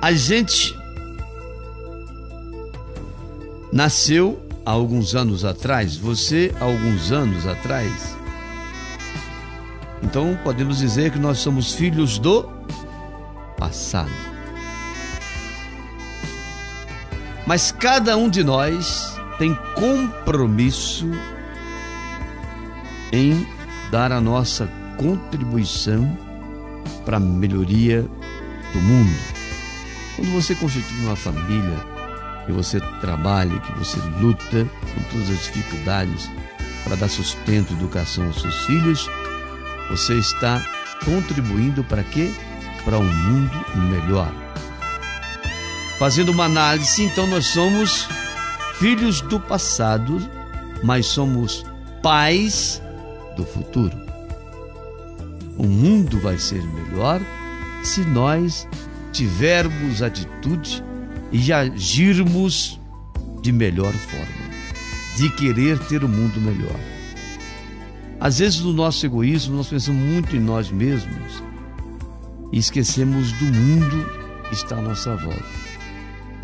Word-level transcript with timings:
A 0.00 0.12
gente 0.12 0.76
nasceu 3.72 4.40
há 4.64 4.70
alguns 4.70 5.14
anos 5.14 5.44
atrás, 5.44 5.96
você 5.96 6.54
há 6.60 6.64
alguns 6.64 7.12
anos 7.12 7.46
atrás. 7.46 8.16
Então 10.02 10.38
podemos 10.44 10.78
dizer 10.78 11.10
que 11.10 11.18
nós 11.18 11.38
somos 11.38 11.74
filhos 11.74 12.18
do 12.18 12.48
passado. 13.58 14.10
Mas 17.46 17.70
cada 17.70 18.16
um 18.16 18.28
de 18.28 18.42
nós 18.42 19.16
tem 19.38 19.56
compromisso 19.74 21.10
em 23.12 23.46
dar 23.90 24.10
a 24.10 24.20
nossa 24.20 24.68
contribuição 24.98 26.18
para 27.04 27.18
a 27.18 27.20
melhoria 27.20 28.02
do 28.72 28.80
mundo. 28.80 29.35
Quando 30.16 30.32
você 30.32 30.54
constitui 30.54 30.98
uma 31.04 31.14
família, 31.14 31.78
que 32.46 32.52
você 32.52 32.80
trabalha, 33.00 33.60
que 33.60 33.72
você 33.78 33.98
luta 34.18 34.66
com 34.94 35.02
todas 35.12 35.28
as 35.28 35.44
dificuldades 35.44 36.30
para 36.84 36.96
dar 36.96 37.08
sustento 37.08 37.72
e 37.72 37.76
educação 37.76 38.26
aos 38.26 38.40
seus 38.40 38.64
filhos, 38.64 39.10
você 39.90 40.14
está 40.14 40.62
contribuindo 41.04 41.84
para 41.84 42.02
quê? 42.02 42.32
Para 42.84 42.98
um 42.98 43.04
mundo 43.04 43.64
melhor. 43.90 44.32
Fazendo 45.98 46.30
uma 46.30 46.44
análise, 46.44 47.02
então 47.02 47.26
nós 47.26 47.46
somos 47.46 48.08
filhos 48.78 49.20
do 49.20 49.40
passado, 49.40 50.18
mas 50.82 51.06
somos 51.06 51.64
pais 52.02 52.80
do 53.36 53.44
futuro. 53.44 53.96
O 55.58 55.64
mundo 55.64 56.20
vai 56.20 56.38
ser 56.38 56.62
melhor 56.62 57.20
se 57.82 58.00
nós 58.02 58.68
tivermos 59.16 60.02
atitude 60.02 60.84
e 61.32 61.50
agirmos 61.50 62.78
de 63.40 63.50
melhor 63.50 63.92
forma, 63.92 64.26
de 65.16 65.30
querer 65.30 65.78
ter 65.78 66.04
o 66.04 66.06
um 66.06 66.10
mundo 66.10 66.38
melhor. 66.38 66.78
Às 68.20 68.38
vezes, 68.38 68.60
no 68.60 68.72
nosso 68.74 69.06
egoísmo, 69.06 69.56
nós 69.56 69.68
pensamos 69.68 70.00
muito 70.00 70.36
em 70.36 70.40
nós 70.40 70.70
mesmos 70.70 71.42
e 72.52 72.58
esquecemos 72.58 73.32
do 73.32 73.44
mundo 73.46 74.06
que 74.48 74.54
está 74.54 74.76
à 74.76 74.82
nossa 74.82 75.16
volta. 75.16 75.66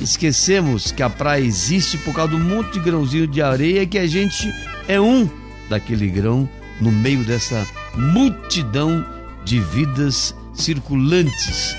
Esquecemos 0.00 0.92
que 0.92 1.02
a 1.02 1.10
praia 1.10 1.42
existe 1.42 1.98
por 1.98 2.14
causa 2.14 2.32
do 2.32 2.38
monte 2.38 2.74
de 2.74 2.80
grãozinho 2.80 3.26
de 3.26 3.42
areia 3.42 3.86
que 3.86 3.98
a 3.98 4.06
gente 4.06 4.48
é 4.88 5.00
um 5.00 5.28
daquele 5.68 6.08
grão 6.08 6.48
no 6.80 6.92
meio 6.92 7.24
dessa 7.24 7.66
multidão 7.96 9.04
de 9.44 9.58
vidas 9.60 10.34
circulantes 10.54 11.76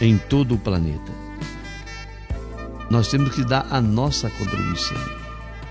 em 0.00 0.16
todo 0.16 0.54
o 0.54 0.58
planeta. 0.58 1.12
Nós 2.90 3.08
temos 3.08 3.34
que 3.34 3.44
dar 3.44 3.66
a 3.70 3.80
nossa 3.80 4.30
contribuição. 4.30 4.96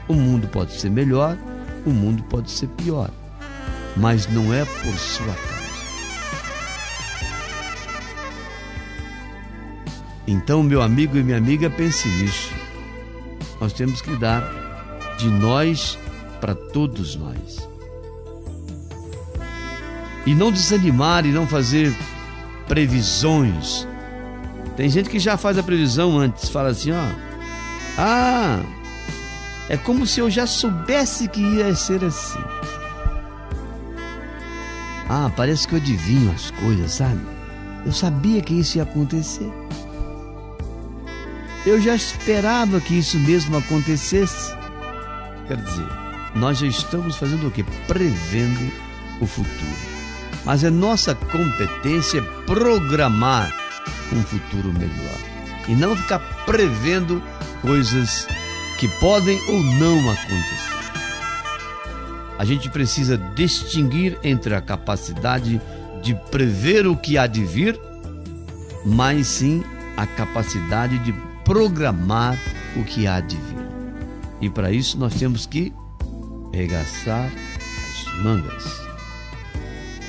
O 0.07 0.13
mundo 0.13 0.47
pode 0.47 0.73
ser 0.73 0.89
melhor, 0.89 1.37
o 1.85 1.89
mundo 1.89 2.23
pode 2.23 2.51
ser 2.51 2.67
pior, 2.67 3.09
mas 3.95 4.27
não 4.27 4.53
é 4.53 4.63
por 4.65 4.97
sua 4.97 5.25
causa. 5.25 5.57
Então, 10.27 10.61
meu 10.61 10.81
amigo 10.81 11.17
e 11.17 11.23
minha 11.23 11.37
amiga, 11.37 11.69
pense 11.69 12.07
nisso. 12.07 12.53
Nós 13.61 13.73
temos 13.73 14.01
que 14.01 14.15
dar 14.17 14.43
de 15.17 15.27
nós 15.27 15.97
para 16.39 16.53
todos 16.53 17.15
nós. 17.15 17.67
E 20.25 20.35
não 20.35 20.51
desanimar 20.51 21.25
e 21.25 21.31
não 21.31 21.47
fazer 21.47 21.95
previsões. 22.67 23.87
Tem 24.77 24.87
gente 24.87 25.09
que 25.09 25.17
já 25.17 25.35
faz 25.35 25.57
a 25.57 25.63
previsão 25.63 26.19
antes, 26.19 26.49
fala 26.49 26.69
assim, 26.69 26.91
ó. 26.91 27.03
Ah, 27.97 28.59
é 29.67 29.75
como 29.75 30.05
se 30.05 30.19
eu 30.19 30.29
já 30.29 30.45
soubesse 30.45 31.27
que 31.27 31.41
ia 31.41 31.73
ser 31.73 32.05
assim. 32.05 32.39
Ah, 35.09 35.31
parece 35.35 35.67
que 35.67 35.73
eu 35.73 35.79
adivinho 35.79 36.31
as 36.31 36.51
coisas, 36.51 36.91
sabe? 36.91 37.19
Eu 37.87 37.91
sabia 37.91 38.39
que 38.39 38.53
isso 38.53 38.77
ia 38.77 38.83
acontecer. 38.83 39.51
Eu 41.65 41.81
já 41.81 41.95
esperava 41.95 42.79
que 42.79 42.99
isso 42.99 43.17
mesmo 43.17 43.57
acontecesse. 43.57 44.55
Quer 45.47 45.57
dizer, 45.57 45.87
nós 46.35 46.59
já 46.59 46.67
estamos 46.67 47.15
fazendo 47.15 47.47
o 47.47 47.51
que? 47.51 47.63
Prevendo 47.87 48.71
o 49.19 49.25
futuro. 49.25 49.75
Mas 50.45 50.63
é 50.63 50.69
nossa 50.69 51.15
competência 51.15 52.21
programar 52.45 53.66
um 54.13 54.21
futuro 54.23 54.71
melhor 54.73 55.17
e 55.67 55.75
não 55.75 55.95
ficar 55.95 56.19
prevendo 56.45 57.21
coisas 57.61 58.27
que 58.79 58.87
podem 58.99 59.39
ou 59.49 59.61
não 59.61 59.99
acontecer. 60.09 60.77
A 62.37 62.45
gente 62.45 62.69
precisa 62.69 63.17
distinguir 63.17 64.17
entre 64.23 64.53
a 64.53 64.61
capacidade 64.61 65.59
de 66.01 66.15
prever 66.29 66.85
o 66.85 66.95
que 66.95 67.17
há 67.17 67.25
de 67.25 67.43
vir, 67.43 67.79
mas 68.85 69.27
sim 69.27 69.63
a 69.97 70.05
capacidade 70.05 70.99
de 70.99 71.13
programar 71.43 72.37
o 72.75 72.83
que 72.83 73.07
há 73.07 73.19
de 73.19 73.35
vir. 73.35 73.67
E 74.39 74.49
para 74.49 74.71
isso 74.71 74.97
nós 74.99 75.15
temos 75.15 75.47
que 75.47 75.73
regaçar 76.53 77.25
as 77.25 78.23
mangas 78.23 78.87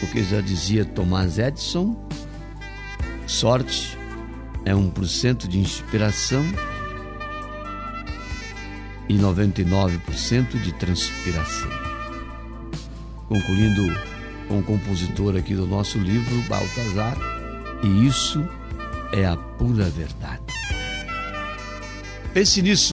porque 0.00 0.22
já 0.22 0.40
dizia 0.40 0.84
Thomas 0.84 1.38
Edison, 1.38 1.96
sorte 3.28 3.96
é 4.64 4.72
1% 4.72 5.46
de 5.46 5.58
inspiração 5.58 6.42
e 9.08 9.14
99% 9.18 10.60
de 10.60 10.72
transpiração. 10.72 11.70
Concluindo 13.28 13.82
com 14.48 14.58
o 14.58 14.62
compositor 14.62 15.36
aqui 15.36 15.54
do 15.54 15.66
nosso 15.66 15.98
livro, 15.98 16.42
Baltazar, 16.48 17.16
e 17.82 18.06
isso 18.06 18.42
é 19.12 19.26
a 19.26 19.36
pura 19.36 19.84
verdade. 19.84 20.42
Pense 22.32 22.62
nisso. 22.62 22.86